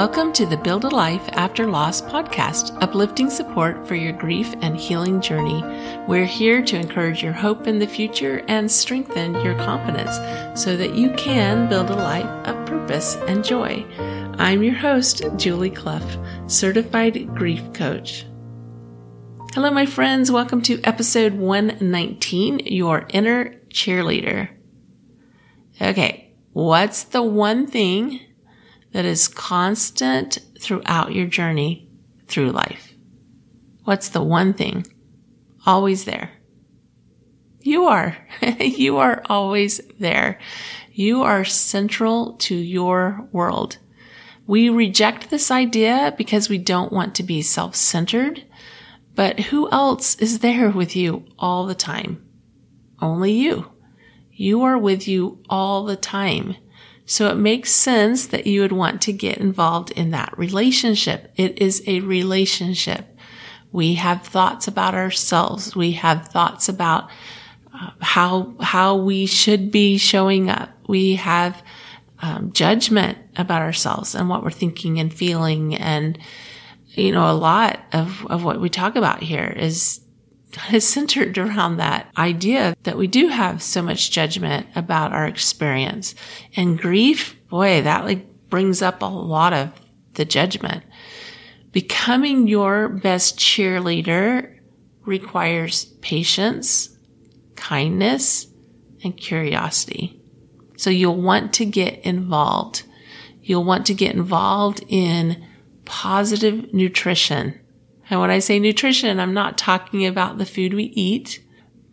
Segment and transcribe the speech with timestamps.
[0.00, 4.74] Welcome to the Build a Life After Loss podcast, uplifting support for your grief and
[4.74, 5.62] healing journey.
[6.08, 10.16] We're here to encourage your hope in the future and strengthen your confidence
[10.58, 13.84] so that you can build a life of purpose and joy.
[14.38, 18.24] I'm your host, Julie Clough, certified grief coach.
[19.52, 20.32] Hello, my friends.
[20.32, 24.48] Welcome to episode 119, Your Inner Cheerleader.
[25.78, 28.20] Okay, what's the one thing
[28.92, 31.88] that is constant throughout your journey
[32.26, 32.94] through life?
[33.84, 34.86] What's the one thing
[35.66, 36.30] always there?
[37.60, 38.16] You are.
[38.60, 40.38] you are always there.
[40.92, 43.78] You are central to your world.
[44.46, 48.44] We reject this idea because we don't want to be self-centered,
[49.14, 52.26] but who else is there with you all the time?
[53.00, 53.70] Only you.
[54.32, 56.56] You are with you all the time.
[57.10, 61.32] So it makes sense that you would want to get involved in that relationship.
[61.34, 63.04] It is a relationship.
[63.72, 65.74] We have thoughts about ourselves.
[65.74, 67.10] We have thoughts about
[67.74, 70.70] uh, how, how we should be showing up.
[70.86, 71.60] We have
[72.22, 75.74] um, judgment about ourselves and what we're thinking and feeling.
[75.74, 76.16] And,
[76.90, 79.99] you know, a lot of, of what we talk about here is
[80.72, 86.14] is centered around that idea that we do have so much judgment about our experience.
[86.56, 89.70] And grief, boy, that like brings up a lot of
[90.14, 90.84] the judgment.
[91.72, 94.58] Becoming your best cheerleader
[95.04, 96.96] requires patience,
[97.54, 98.46] kindness,
[99.04, 100.20] and curiosity.
[100.76, 102.82] So you'll want to get involved.
[103.42, 105.46] You'll want to get involved in
[105.84, 107.58] positive nutrition
[108.10, 111.42] and when I say nutrition, I'm not talking about the food we eat,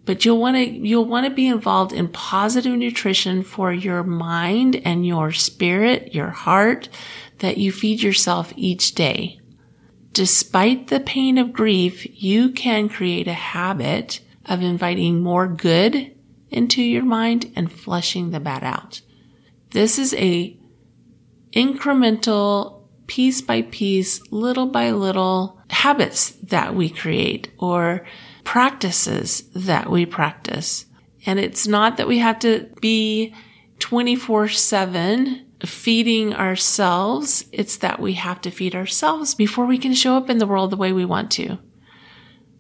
[0.04, 4.82] but you'll want to, you'll want to be involved in positive nutrition for your mind
[4.84, 6.90] and your spirit, your heart
[7.38, 9.40] that you feed yourself each day.
[10.12, 16.16] Despite the pain of grief, you can create a habit of inviting more good
[16.50, 19.02] into your mind and flushing the bad out.
[19.72, 20.58] This is a
[21.52, 25.57] incremental piece by piece, little by little
[25.88, 28.06] habits that we create or
[28.44, 30.86] practices that we practice.
[31.26, 33.34] And it's not that we have to be
[33.80, 37.46] 24 seven feeding ourselves.
[37.54, 40.72] It's that we have to feed ourselves before we can show up in the world
[40.72, 41.58] the way we want to.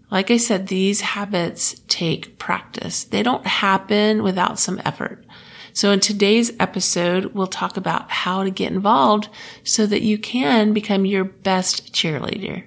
[0.09, 3.03] Like I said, these habits take practice.
[3.03, 5.25] They don't happen without some effort.
[5.73, 9.27] So in today's episode, we'll talk about how to get involved
[9.65, 12.63] so that you can become your best cheerleader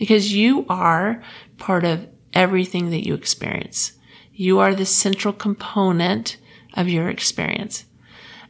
[0.00, 1.22] because you are
[1.58, 3.92] part of everything that you experience.
[4.32, 6.38] You are the central component
[6.74, 7.84] of your experience.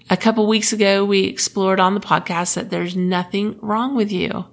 [0.08, 4.46] A couple weeks ago, we explored on the podcast that there's nothing wrong with you.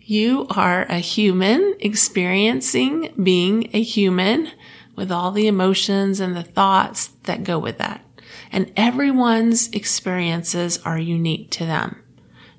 [0.00, 4.50] You are a human experiencing being a human
[4.96, 8.04] with all the emotions and the thoughts that go with that
[8.52, 12.02] and everyone's experiences are unique to them.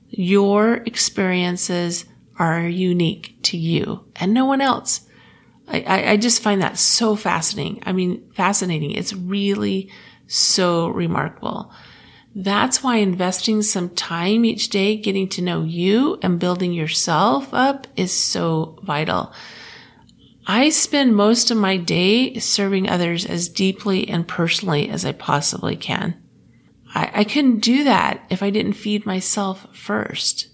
[0.09, 2.05] Your experiences
[2.41, 5.01] are unique to you and no one else.
[5.67, 7.83] I, I just find that so fascinating.
[7.85, 8.91] I mean, fascinating.
[8.91, 9.91] It's really
[10.25, 11.71] so remarkable.
[12.33, 17.85] That's why investing some time each day getting to know you and building yourself up
[17.95, 19.31] is so vital.
[20.47, 25.75] I spend most of my day serving others as deeply and personally as I possibly
[25.75, 26.19] can.
[26.95, 30.47] I, I couldn't do that if I didn't feed myself first.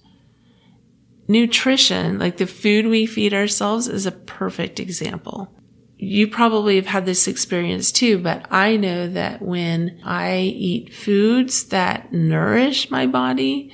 [1.27, 5.53] Nutrition, like the food we feed ourselves, is a perfect example.
[5.97, 11.65] You probably have had this experience too, but I know that when I eat foods
[11.65, 13.73] that nourish my body,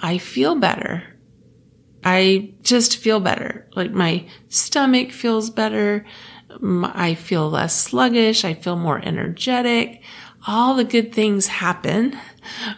[0.00, 1.04] I feel better.
[2.02, 3.68] I just feel better.
[3.76, 6.04] Like my stomach feels better.
[6.62, 8.44] I feel less sluggish.
[8.44, 10.02] I feel more energetic.
[10.46, 12.18] All the good things happen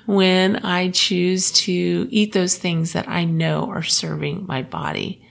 [0.06, 5.22] when I choose to eat those things that I know are serving my body.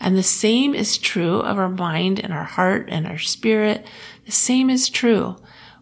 [0.00, 3.86] And the same is true of our mind and our heart and our spirit.
[4.26, 5.36] The same is true.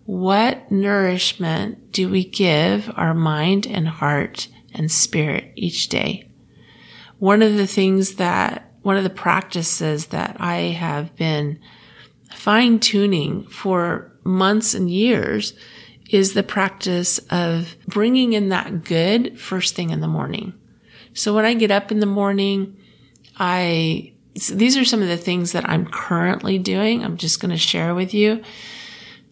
[0.04, 6.26] What nourishment do we give our mind and heart and spirit each day?
[7.18, 11.58] one of the things that, one of the practices that I have been
[12.34, 15.54] fine tuning for months and years
[16.10, 20.54] is the practice of bringing in that good first thing in the morning.
[21.14, 22.76] So when I get up in the morning,
[23.38, 27.02] I, so these are some of the things that I'm currently doing.
[27.02, 28.42] I'm just going to share with you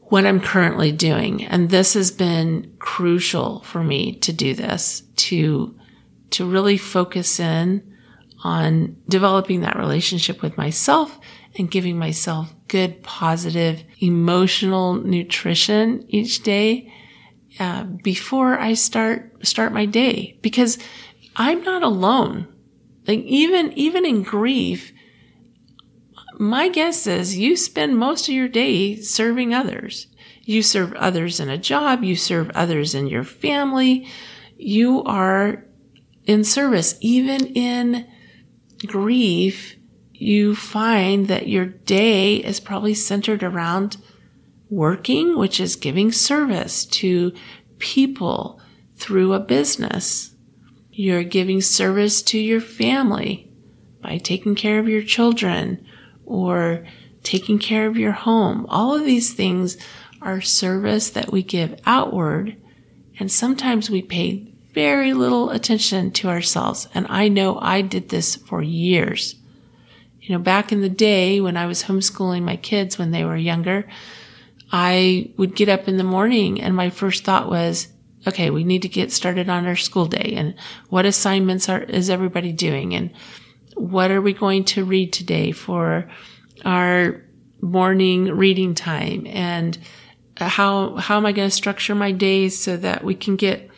[0.00, 1.44] what I'm currently doing.
[1.44, 5.78] And this has been crucial for me to do this, to
[6.30, 7.94] to really focus in
[8.42, 11.18] on developing that relationship with myself
[11.56, 16.92] and giving myself good, positive, emotional nutrition each day
[17.60, 20.78] uh, before I start start my day because
[21.36, 22.48] I'm not alone.
[23.06, 24.92] Like even even in grief,
[26.38, 30.08] my guess is you spend most of your day serving others.
[30.42, 34.06] You serve others in a job, you serve others in your family.
[34.56, 35.64] You are
[36.24, 36.96] in service.
[37.00, 38.06] Even in
[38.86, 39.76] grief,
[40.14, 43.96] you find that your day is probably centered around
[44.70, 47.32] working, which is giving service to
[47.78, 48.60] people
[48.96, 50.34] through a business.
[50.90, 53.50] You're giving service to your family
[54.00, 55.84] by taking care of your children
[56.24, 56.86] or
[57.24, 58.66] taking care of your home.
[58.68, 59.76] All of these things
[60.22, 62.56] are service that we give outward.
[63.18, 66.88] And sometimes we pay very little attention to ourselves.
[66.94, 69.36] And I know I did this for years.
[70.24, 73.36] You know, back in the day when I was homeschooling my kids when they were
[73.36, 73.86] younger,
[74.72, 77.88] I would get up in the morning and my first thought was,
[78.26, 80.54] okay, we need to get started on our school day and
[80.88, 82.94] what assignments are, is everybody doing?
[82.94, 83.10] And
[83.76, 86.10] what are we going to read today for
[86.64, 87.22] our
[87.60, 89.26] morning reading time?
[89.26, 89.76] And
[90.38, 93.68] how, how am I going to structure my days so that we can get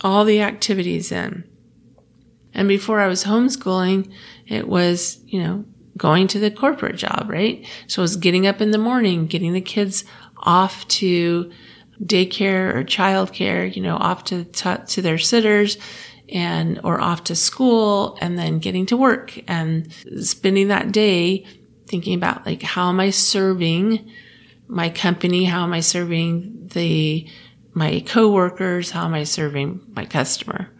[0.00, 1.44] all the activities in?
[2.54, 4.10] And before I was homeschooling,
[4.46, 5.64] it was, you know,
[5.96, 7.66] going to the corporate job, right?
[7.86, 10.04] So I was getting up in the morning, getting the kids
[10.38, 11.50] off to
[12.02, 15.76] daycare or childcare, you know, off to, to their sitters
[16.28, 21.46] and, or off to school and then getting to work and spending that day
[21.86, 24.10] thinking about like, how am I serving
[24.66, 25.44] my company?
[25.44, 27.28] How am I serving the,
[27.74, 28.90] my coworkers?
[28.90, 30.70] How am I serving my customer?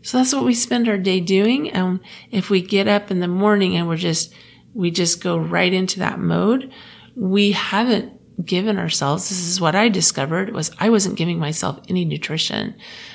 [0.00, 1.70] So that's what we spend our day doing.
[1.70, 4.34] And if we get up in the morning and we're just,
[4.74, 6.72] we just go right into that mode,
[7.14, 12.04] we haven't given ourselves, this is what I discovered was I wasn't giving myself any
[12.04, 12.74] nutrition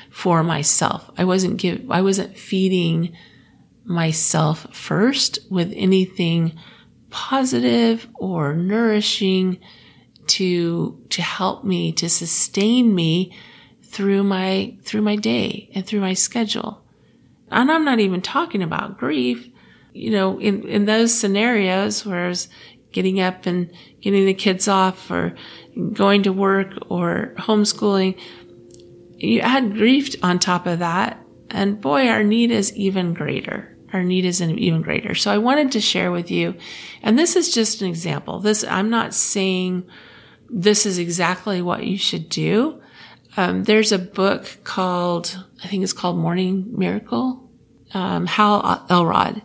[0.10, 1.10] for myself.
[1.18, 3.16] I wasn't give, I wasn't feeding
[3.84, 6.58] myself first with anything
[7.10, 9.60] positive or nourishing
[10.28, 13.36] to, to help me, to sustain me
[13.84, 16.84] through my, through my day and through my schedule.
[17.50, 19.50] And I'm not even talking about grief.
[19.98, 22.50] You know, in, in those scenarios where I was
[22.92, 23.72] getting up and
[24.02, 25.36] getting the kids off or
[25.94, 28.20] going to work or homeschooling.
[29.18, 31.20] You add grief on top of that.
[31.50, 33.76] And boy, our need is even greater.
[33.94, 35.16] Our need is even greater.
[35.16, 36.56] So I wanted to share with you,
[37.02, 38.40] and this is just an example.
[38.40, 39.88] This, I'm not saying
[40.50, 42.82] this is exactly what you should do.
[43.38, 47.50] Um, there's a book called, I think it's called Morning Miracle.
[47.94, 49.42] Um, Hal Elrod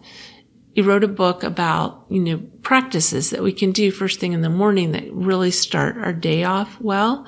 [0.72, 4.40] he wrote a book about, you know, practices that we can do first thing in
[4.40, 7.26] the morning that really start our day off well.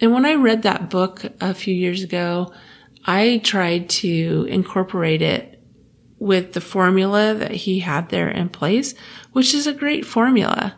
[0.00, 2.52] And when I read that book a few years ago,
[3.04, 5.62] I tried to incorporate it
[6.18, 8.94] with the formula that he had there in place,
[9.32, 10.74] which is a great formula,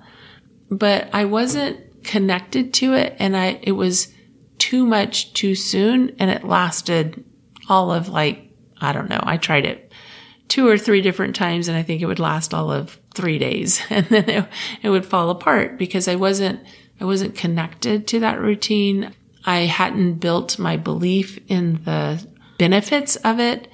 [0.71, 4.13] but I wasn't connected to it and I, it was
[4.59, 7.25] too much too soon and it lasted
[7.69, 8.51] all of like,
[8.81, 9.21] I don't know.
[9.23, 9.88] I tried it
[10.49, 13.81] two or three different times and I think it would last all of three days
[13.91, 14.49] and then it,
[14.83, 16.61] it would fall apart because I wasn't,
[17.01, 19.15] I wasn't connected to that routine.
[19.45, 22.27] I hadn't built my belief in the
[22.59, 23.69] benefits of it.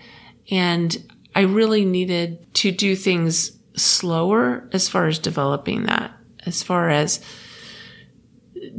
[0.50, 0.96] And
[1.34, 6.12] I really needed to do things slower as far as developing that,
[6.46, 7.20] as far as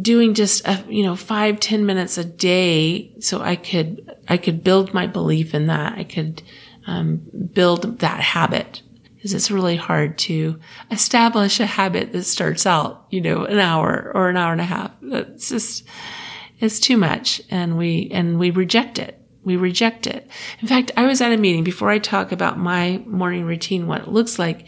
[0.02, 4.64] doing just a, you know, five, ten minutes a day so I could, I could
[4.64, 5.98] build my belief in that.
[5.98, 6.42] I could,
[6.88, 7.22] um,
[7.54, 8.82] build that habit
[9.16, 10.60] because it's really hard to
[10.92, 14.66] establish a habit that starts out, you know, an hour or an hour and a
[14.66, 14.92] half.
[15.02, 15.84] It's just,
[16.60, 19.20] it's too much and we, and we reject it.
[19.44, 20.30] We reject it.
[20.60, 24.02] In fact, I was at a meeting before I talk about my morning routine, what
[24.02, 24.68] it looks like.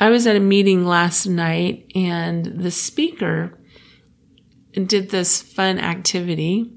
[0.00, 3.58] I was at a meeting last night and the speaker
[4.72, 6.72] did this fun activity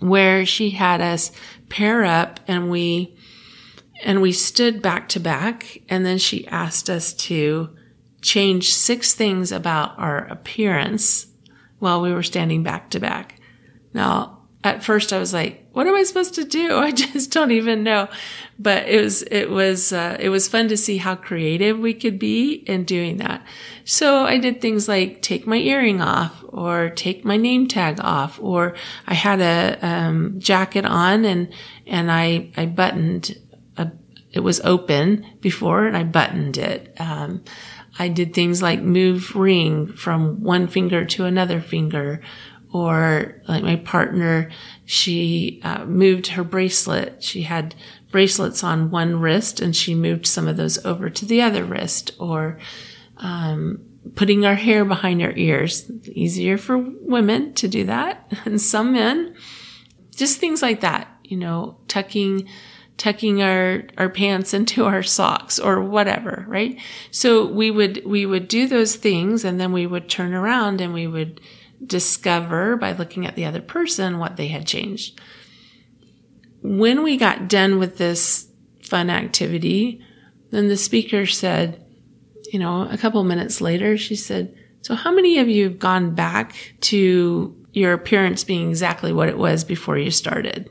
[0.00, 1.32] where she had us
[1.70, 3.16] pair up and we
[4.02, 5.82] and we stood back to back.
[5.88, 7.76] And then she asked us to
[8.22, 11.26] change six things about our appearance
[11.78, 13.36] while we were standing back to back.
[13.92, 16.76] Now, at first I was like, what am I supposed to do?
[16.76, 18.08] I just don't even know.
[18.58, 22.18] But it was, it was, uh, it was fun to see how creative we could
[22.18, 23.42] be in doing that.
[23.84, 28.38] So I did things like take my earring off or take my name tag off
[28.40, 28.74] or
[29.06, 31.52] I had a, um, jacket on and,
[31.86, 33.38] and I, I buttoned
[34.32, 36.94] it was open before and I buttoned it.
[36.98, 37.44] Um,
[37.98, 42.20] I did things like move ring from one finger to another finger
[42.72, 44.50] or like my partner,
[44.84, 47.22] she uh, moved her bracelet.
[47.22, 47.74] She had
[48.12, 52.12] bracelets on one wrist and she moved some of those over to the other wrist
[52.18, 52.58] or,
[53.16, 53.84] um,
[54.14, 55.90] putting our hair behind our ears.
[56.06, 59.34] Easier for women to do that and some men.
[60.14, 62.48] Just things like that, you know, tucking,
[63.00, 66.78] tucking our, our pants into our socks or whatever, right?
[67.10, 70.92] So we would, we would do those things and then we would turn around and
[70.92, 71.40] we would
[71.82, 75.18] discover by looking at the other person what they had changed.
[76.60, 78.50] When we got done with this
[78.82, 80.04] fun activity,
[80.50, 81.82] then the speaker said,
[82.52, 86.14] you know, a couple minutes later, she said, so how many of you have gone
[86.14, 90.68] back to your appearance being exactly what it was before you started?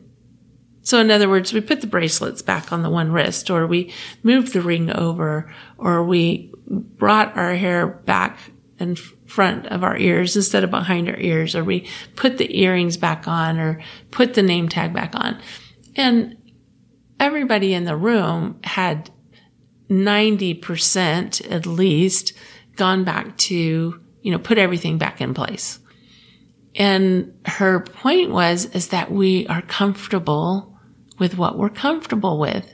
[0.89, 3.93] So in other words, we put the bracelets back on the one wrist or we
[4.23, 8.39] moved the ring over or we brought our hair back
[8.79, 12.97] in front of our ears instead of behind our ears or we put the earrings
[12.97, 13.79] back on or
[14.09, 15.39] put the name tag back on.
[15.95, 16.35] And
[17.19, 19.11] everybody in the room had
[19.91, 22.33] 90% at least
[22.77, 23.55] gone back to,
[24.23, 25.77] you know, put everything back in place.
[26.73, 30.68] And her point was, is that we are comfortable
[31.19, 32.73] with what we're comfortable with.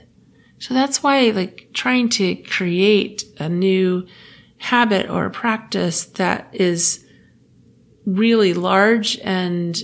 [0.58, 4.06] So that's why like trying to create a new
[4.58, 7.04] habit or a practice that is
[8.06, 9.76] really large and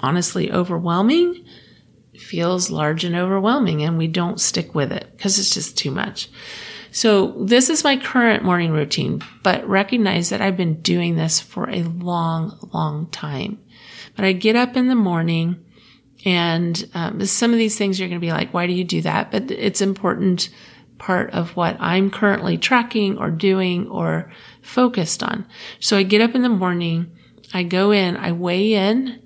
[0.00, 1.44] honestly overwhelming
[2.18, 6.28] feels large and overwhelming and we don't stick with it because it's just too much.
[6.92, 11.70] So this is my current morning routine, but recognize that I've been doing this for
[11.70, 13.60] a long, long time.
[14.16, 15.64] But I get up in the morning
[16.24, 19.00] and um, some of these things you're going to be like, why do you do
[19.02, 19.30] that?
[19.30, 20.50] But it's important
[20.98, 25.46] part of what I'm currently tracking or doing or focused on.
[25.80, 27.10] So I get up in the morning,
[27.54, 29.22] I go in, I weigh in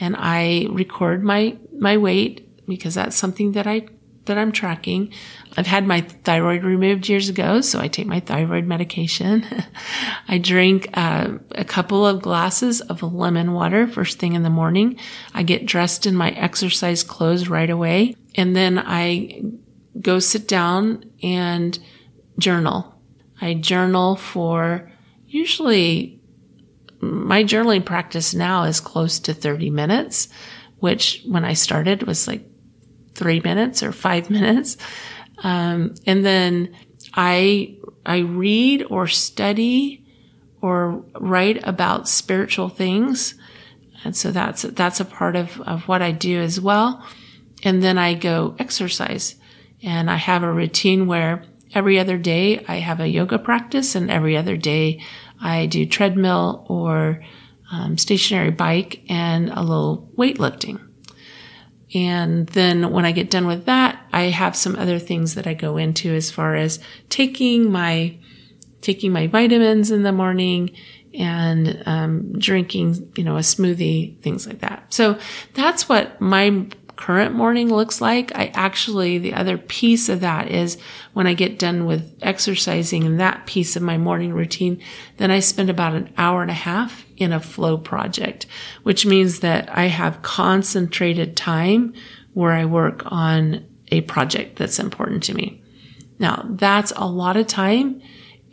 [0.00, 3.86] and I record my, my weight because that's something that I
[4.28, 5.12] that I'm tracking.
[5.58, 9.44] I've had my thyroid removed years ago, so I take my thyroid medication.
[10.28, 15.00] I drink uh, a couple of glasses of lemon water first thing in the morning.
[15.34, 19.42] I get dressed in my exercise clothes right away, and then I
[20.00, 21.76] go sit down and
[22.38, 22.94] journal.
[23.40, 24.92] I journal for
[25.26, 26.20] usually
[27.00, 30.28] my journaling practice now is close to 30 minutes,
[30.78, 32.44] which when I started was like
[33.16, 34.76] three minutes or five minutes.
[35.42, 36.76] Um, and then
[37.14, 40.04] I, I read or study
[40.60, 43.34] or write about spiritual things.
[44.04, 47.04] And so that's, that's a part of, of what I do as well.
[47.62, 49.34] And then I go exercise
[49.82, 54.10] and I have a routine where every other day I have a yoga practice and
[54.10, 55.02] every other day
[55.40, 57.24] I do treadmill or
[57.70, 60.87] um, stationary bike and a little weightlifting.
[61.94, 65.54] And then when I get done with that, I have some other things that I
[65.54, 68.16] go into as far as taking my,
[68.80, 70.70] taking my vitamins in the morning
[71.14, 74.92] and um, drinking, you know, a smoothie, things like that.
[74.92, 75.18] So
[75.54, 76.66] that's what my
[76.96, 78.36] current morning looks like.
[78.36, 80.76] I actually, the other piece of that is
[81.14, 84.82] when I get done with exercising and that piece of my morning routine,
[85.16, 88.46] then I spend about an hour and a half in a flow project,
[88.84, 91.92] which means that I have concentrated time
[92.32, 95.62] where I work on a project that's important to me.
[96.18, 98.00] Now that's a lot of time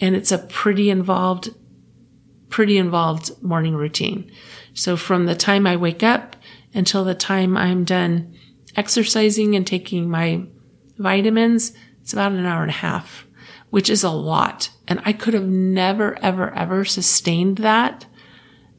[0.01, 1.49] and it's a pretty involved,
[2.49, 4.31] pretty involved morning routine.
[4.73, 6.35] So from the time I wake up
[6.73, 8.35] until the time I'm done
[8.75, 10.43] exercising and taking my
[10.97, 13.27] vitamins, it's about an hour and a half,
[13.69, 14.69] which is a lot.
[14.87, 18.05] And I could have never, ever, ever sustained that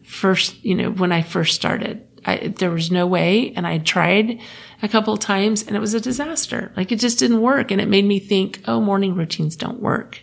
[0.07, 2.07] first, you know, when I first started.
[2.25, 3.53] I, there was no way.
[3.55, 4.41] And I tried
[4.83, 6.73] a couple times and it was a disaster.
[6.77, 7.71] Like it just didn't work.
[7.71, 10.23] And it made me think, oh, morning routines don't work.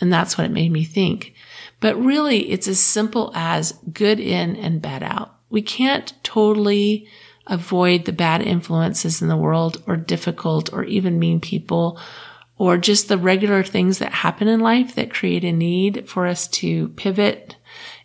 [0.00, 1.34] And that's what it made me think.
[1.80, 5.36] But really, it's as simple as good in and bad out.
[5.50, 7.08] We can't totally
[7.46, 12.00] avoid the bad influences in the world or difficult or even mean people
[12.56, 16.48] or just the regular things that happen in life that create a need for us
[16.48, 17.56] to pivot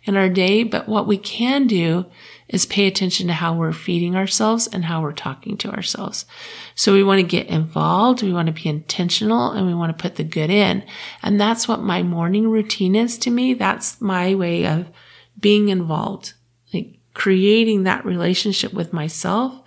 [0.04, 0.62] in our day.
[0.62, 2.06] But what we can do
[2.48, 6.26] is pay attention to how we're feeding ourselves and how we're talking to ourselves.
[6.74, 8.22] So we want to get involved.
[8.22, 10.84] We want to be intentional and we want to put the good in.
[11.22, 13.54] And that's what my morning routine is to me.
[13.54, 14.88] That's my way of
[15.38, 16.34] being involved
[16.72, 19.60] like creating that relationship with myself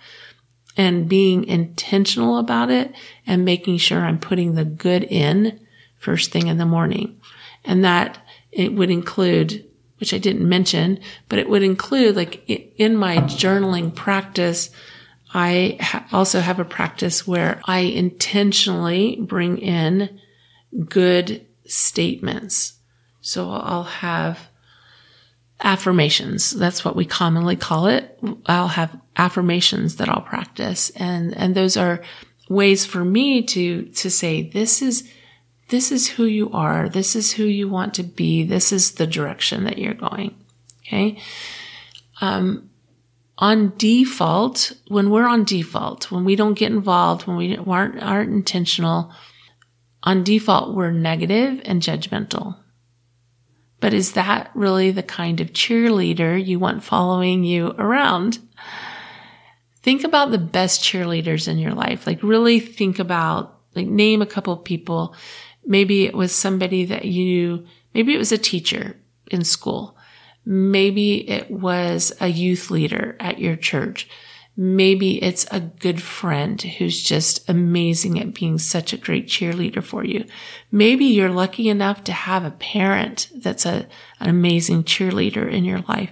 [0.76, 2.92] and being intentional about it
[3.26, 5.60] and making sure I'm putting the good in
[5.98, 7.20] first thing in the morning.
[7.64, 8.18] And that
[8.52, 9.64] it would include,
[10.04, 14.68] which I didn't mention, but it would include like in my journaling practice,
[15.32, 20.20] I ha- also have a practice where I intentionally bring in
[20.90, 22.74] good statements.
[23.22, 24.50] So I'll have
[25.62, 26.50] affirmations.
[26.50, 28.18] That's what we commonly call it.
[28.44, 30.90] I'll have affirmations that I'll practice.
[30.90, 32.02] And, and those are
[32.50, 35.10] ways for me to, to say, this is,
[35.68, 36.88] this is who you are.
[36.88, 38.44] This is who you want to be.
[38.44, 40.36] This is the direction that you're going.
[40.86, 41.18] Okay.
[42.20, 42.70] Um,
[43.38, 48.32] on default, when we're on default, when we don't get involved, when we aren't, aren't
[48.32, 49.12] intentional,
[50.04, 52.56] on default, we're negative and judgmental.
[53.80, 58.38] But is that really the kind of cheerleader you want following you around?
[59.82, 62.06] Think about the best cheerleaders in your life.
[62.06, 65.14] Like really think about, like name a couple of people.
[65.66, 68.96] Maybe it was somebody that you, maybe it was a teacher
[69.30, 69.96] in school.
[70.44, 74.08] Maybe it was a youth leader at your church.
[74.56, 80.04] Maybe it's a good friend who's just amazing at being such a great cheerleader for
[80.04, 80.26] you.
[80.70, 83.88] Maybe you're lucky enough to have a parent that's a,
[84.20, 86.10] an amazing cheerleader in your life.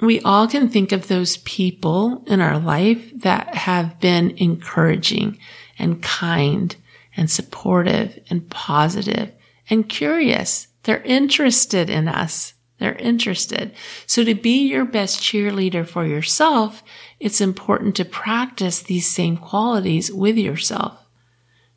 [0.00, 5.38] We all can think of those people in our life that have been encouraging
[5.78, 6.76] and kind
[7.16, 9.32] and supportive and positive
[9.70, 10.68] and curious.
[10.82, 12.54] They're interested in us.
[12.78, 13.74] They're interested.
[14.06, 16.82] So to be your best cheerleader for yourself,
[17.20, 20.98] it's important to practice these same qualities with yourself.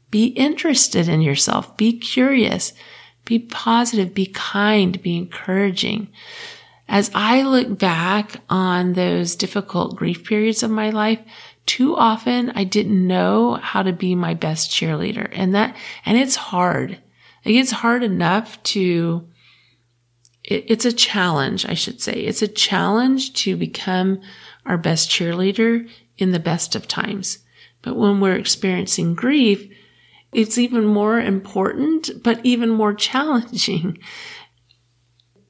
[0.10, 1.78] Be interested in yourself.
[1.78, 2.74] Be curious.
[3.26, 4.14] Be positive.
[4.14, 5.02] Be kind.
[5.02, 6.10] Be encouraging.
[6.90, 11.20] As I look back on those difficult grief periods of my life,
[11.68, 15.30] too often I didn't know how to be my best cheerleader.
[15.32, 15.76] And that,
[16.06, 16.92] and it's hard.
[17.46, 19.28] Like it's hard enough to
[20.44, 22.14] it, it's a challenge, I should say.
[22.14, 24.22] It's a challenge to become
[24.66, 27.40] our best cheerleader in the best of times.
[27.82, 29.70] But when we're experiencing grief,
[30.34, 34.00] it's even more important, but even more challenging.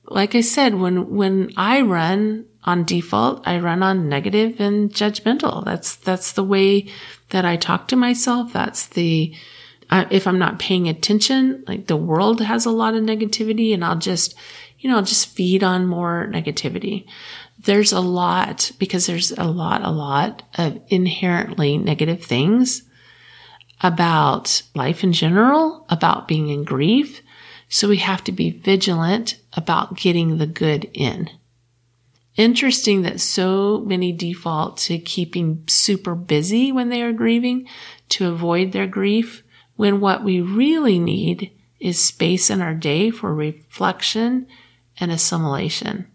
[0.05, 5.63] Like I said, when, when I run on default, I run on negative and judgmental.
[5.63, 6.89] That's, that's the way
[7.29, 8.51] that I talk to myself.
[8.51, 9.33] That's the,
[9.89, 13.85] uh, if I'm not paying attention, like the world has a lot of negativity and
[13.85, 14.35] I'll just,
[14.79, 17.07] you know, just feed on more negativity.
[17.57, 22.83] There's a lot because there's a lot, a lot of inherently negative things
[23.81, 27.21] about life in general, about being in grief.
[27.69, 31.29] So we have to be vigilant about getting the good in.
[32.37, 37.67] Interesting that so many default to keeping super busy when they are grieving
[38.09, 39.43] to avoid their grief
[39.75, 44.45] when what we really need is space in our day for reflection
[44.99, 46.07] and assimilation.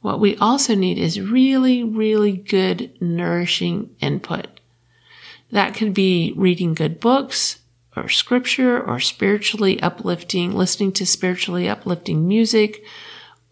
[0.00, 4.46] What we also need is really, really good, nourishing input.
[5.50, 7.60] That could be reading good books
[7.96, 12.84] or scripture or spiritually uplifting, listening to spiritually uplifting music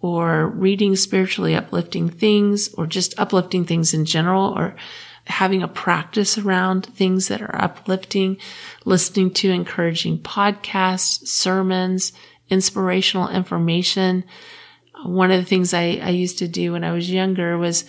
[0.01, 4.77] or reading spiritually uplifting things or just uplifting things in general or
[5.27, 8.37] having a practice around things that are uplifting,
[8.85, 12.13] listening to encouraging podcasts, sermons,
[12.49, 14.25] inspirational information,
[15.05, 17.85] one of the things I, I used to do when I was younger was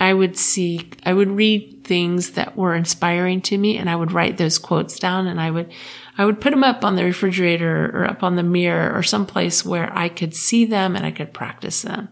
[0.00, 4.12] I would see, I would read things that were inspiring to me and I would
[4.12, 5.70] write those quotes down and I would,
[6.16, 9.64] I would put them up on the refrigerator or up on the mirror or someplace
[9.64, 12.08] where I could see them and I could practice them.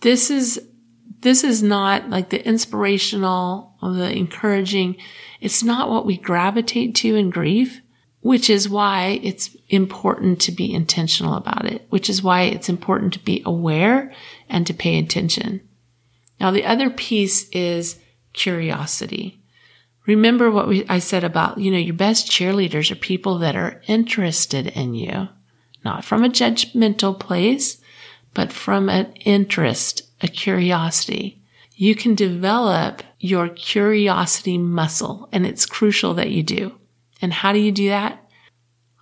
[0.00, 0.64] This is,
[1.20, 4.96] this is not like the inspirational or the encouraging.
[5.40, 7.80] It's not what we gravitate to in grief
[8.22, 13.14] which is why it's important to be intentional about it, which is why it's important
[13.14, 14.12] to be aware
[14.48, 15.60] and to pay attention.
[16.40, 17.98] Now, the other piece is
[18.32, 19.42] curiosity.
[20.06, 23.82] Remember what we, I said about, you know, your best cheerleaders are people that are
[23.86, 25.28] interested in you,
[25.84, 27.80] not from a judgmental place,
[28.32, 31.42] but from an interest, a curiosity.
[31.74, 36.72] You can develop your curiosity muscle, and it's crucial that you do.
[37.20, 38.24] And how do you do that?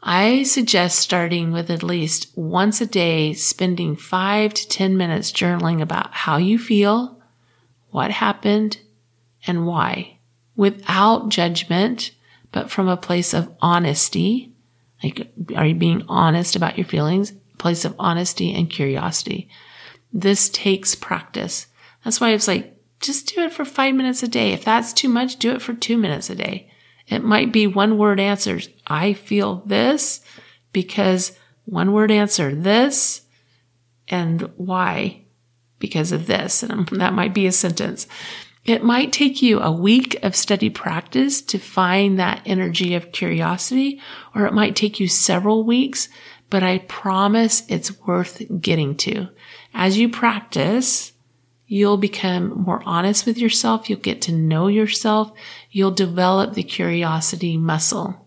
[0.03, 5.81] I suggest starting with at least once a day, spending five to 10 minutes journaling
[5.81, 7.18] about how you feel,
[7.91, 8.79] what happened,
[9.47, 10.19] and why
[10.59, 12.11] without judgment,
[12.51, 14.53] but from a place of honesty.
[15.03, 17.33] Like, are you being honest about your feelings?
[17.59, 19.49] Place of honesty and curiosity.
[20.13, 21.69] This takes practice.
[22.05, 24.53] That's why it's like just do it for five minutes a day.
[24.53, 26.69] If that's too much, do it for two minutes a day.
[27.07, 28.69] It might be one word answers.
[28.85, 30.21] I feel this
[30.73, 33.23] because one word answer this
[34.09, 35.23] and why
[35.79, 36.63] because of this.
[36.63, 38.07] And that might be a sentence.
[38.65, 44.01] It might take you a week of steady practice to find that energy of curiosity,
[44.35, 46.09] or it might take you several weeks,
[46.51, 49.29] but I promise it's worth getting to.
[49.73, 51.13] As you practice,
[51.67, 53.89] you'll become more honest with yourself.
[53.89, 55.33] You'll get to know yourself.
[55.71, 58.27] You'll develop the curiosity muscle.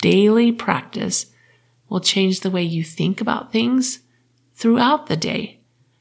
[0.00, 1.26] Daily practice
[1.88, 4.00] will change the way you think about things
[4.54, 5.55] throughout the day.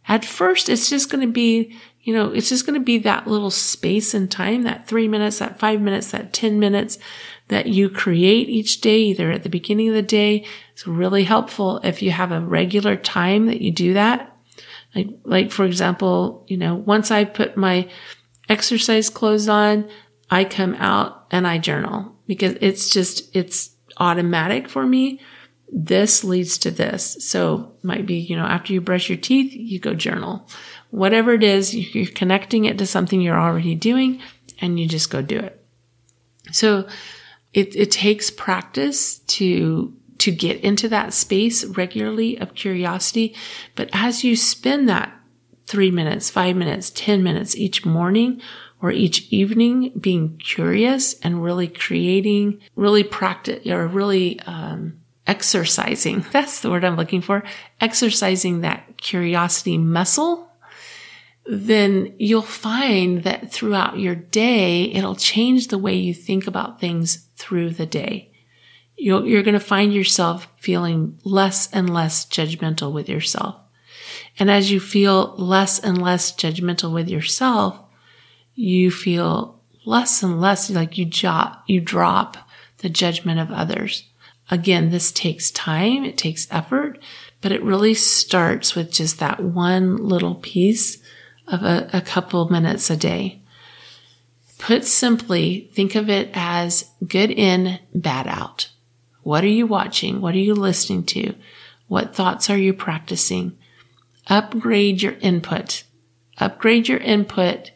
[0.08, 3.28] At first, it's just going to be, you know, it's just going to be that
[3.28, 7.00] little space and time, that three minutes, that five minutes, that 10 minutes
[7.48, 10.46] that you create each day, either at the beginning of the day.
[10.74, 14.36] It's really helpful if you have a regular time that you do that.
[14.94, 17.89] Like, like for example, you know, once I put my
[18.48, 19.89] exercise clothes on,
[20.30, 25.20] I come out and I journal because it's just, it's automatic for me
[25.71, 27.17] this leads to this.
[27.19, 30.47] So might be, you know, after you brush your teeth, you go journal.
[30.91, 34.21] Whatever it is, you're connecting it to something you're already doing
[34.62, 35.62] and you just go do it.
[36.51, 36.88] So
[37.54, 43.36] it, it takes practice to, to get into that space regularly of curiosity.
[43.75, 45.13] But as you spend that
[45.67, 48.41] three minutes, five minutes, 10 minutes each morning
[48.82, 56.26] or each evening being curious and really creating, really practice or really, um, exercising.
[56.32, 57.44] That's the word I'm looking for.
[57.82, 60.52] Exercising that curiosity muscle.
[61.48, 67.28] Then you'll find that throughout your day, it'll change the way you think about things
[67.36, 68.32] through the day.
[68.98, 73.58] you are going to find yourself feeling less and less judgmental with yourself.
[74.40, 77.78] And as you feel less and less judgmental with yourself,
[78.56, 81.10] you feel less and less like you
[81.68, 82.38] you drop
[82.80, 84.04] the judgment of others.
[84.52, 87.00] Again, this takes time, it takes effort,
[87.42, 91.02] but it really starts with just that one little piece
[91.48, 93.42] of a, a couple minutes a day.
[94.58, 98.70] Put simply, think of it as good in, bad out.
[99.24, 100.22] What are you watching?
[100.22, 101.36] What are you listening to?
[101.88, 103.58] What thoughts are you practicing?
[104.28, 105.84] Upgrade your input.
[106.38, 107.72] Upgrade your input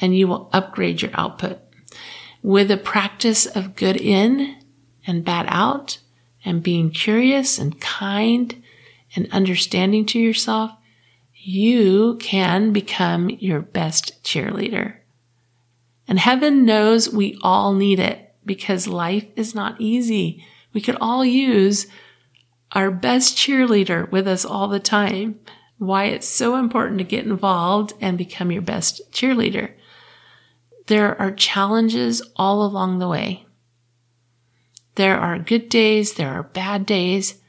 [0.00, 1.60] and you will upgrade your output.
[2.42, 4.56] With a practice of good in
[5.06, 5.98] and bad out,
[6.44, 8.62] and being curious and kind
[9.16, 10.72] and understanding to yourself,
[11.34, 14.96] you can become your best cheerleader.
[16.06, 20.44] And heaven knows we all need it because life is not easy.
[20.72, 21.86] We could all use
[22.72, 25.40] our best cheerleader with us all the time.
[25.78, 29.72] Why it's so important to get involved and become your best cheerleader.
[30.86, 33.46] There are challenges all along the way.
[34.96, 37.40] There are good days, there are bad days.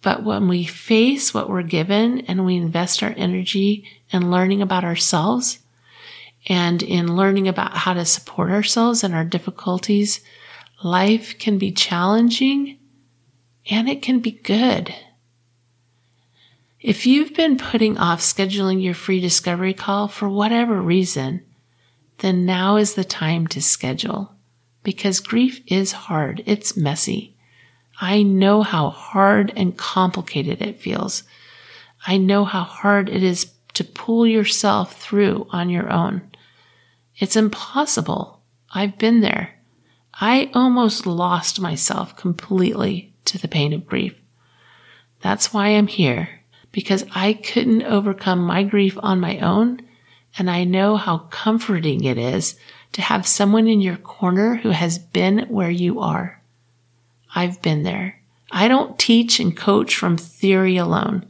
[0.00, 4.84] But when we face what we're given and we invest our energy in learning about
[4.84, 5.60] ourselves
[6.48, 10.20] and in learning about how to support ourselves in our difficulties,
[10.82, 12.78] life can be challenging
[13.70, 14.92] and it can be good.
[16.80, 21.44] If you've been putting off scheduling your free discovery call for whatever reason,
[22.18, 24.34] then now is the time to schedule
[24.82, 26.42] because grief is hard.
[26.46, 27.36] It's messy.
[28.00, 31.22] I know how hard and complicated it feels.
[32.06, 36.22] I know how hard it is to pull yourself through on your own.
[37.16, 38.42] It's impossible.
[38.74, 39.54] I've been there.
[40.14, 44.14] I almost lost myself completely to the pain of grief.
[45.20, 46.40] That's why I'm here,
[46.72, 49.80] because I couldn't overcome my grief on my own,
[50.36, 52.56] and I know how comforting it is
[52.92, 56.42] to have someone in your corner who has been where you are.
[57.34, 58.20] I've been there.
[58.50, 61.24] I don't teach and coach from theory alone.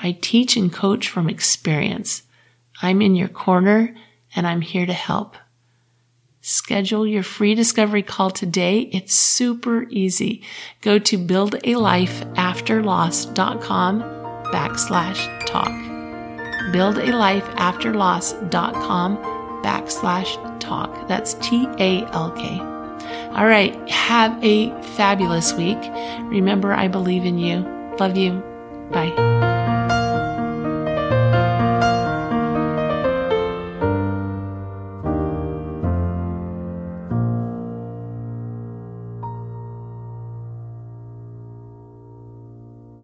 [0.00, 2.22] I teach and coach from experience.
[2.80, 3.96] I'm in your corner
[4.36, 5.36] and I'm here to help.
[6.40, 8.80] Schedule your free discovery call today.
[8.92, 10.42] It's super easy.
[10.82, 14.00] Go to buildalifeafterloss.com
[14.52, 15.72] backslash talk.
[16.72, 19.33] Buildalifeafterloss.com
[19.64, 21.08] backslash talk.
[21.08, 22.60] That's T A L K.
[23.34, 23.74] All right.
[23.90, 25.78] Have a fabulous week.
[26.24, 27.66] Remember, I believe in you.
[27.98, 28.42] Love you.
[28.92, 29.63] Bye.